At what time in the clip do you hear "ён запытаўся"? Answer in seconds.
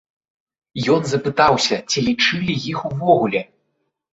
0.93-1.75